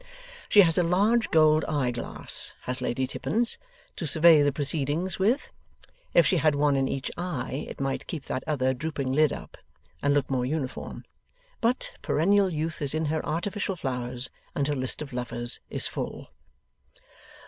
[0.49, 3.59] She has a large gold eye glass, has Lady Tippins,
[3.97, 5.51] to survey the proceedings with.
[6.15, 9.57] If she had one in each eye, it might keep that other drooping lid up,
[10.01, 11.05] and look more uniform.
[11.59, 16.29] But perennial youth is in her artificial flowers, and her list of lovers is full.